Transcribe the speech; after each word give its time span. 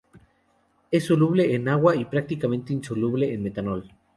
Es 0.89 1.05
soluble 1.05 1.53
en 1.53 1.69
agua 1.69 1.95
y 1.95 2.05
prácticamente 2.05 2.73
insoluble 2.73 3.31
en 3.31 3.43
metanol. 3.43 3.93